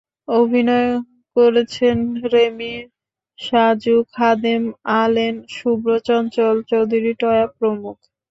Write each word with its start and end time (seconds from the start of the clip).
অভিনয় 0.33 0.91
করেছেন 1.35 1.97
রেমী, 2.33 2.75
সাজু 3.39 3.95
খাদেম, 4.13 4.63
অ্যালেন 4.85 5.35
শুভ্র, 5.49 5.89
চঞ্চল 6.07 6.55
চৌধুরী, 6.69 7.11
টয়া 7.19 7.45
প্রমুখ। 7.57 7.97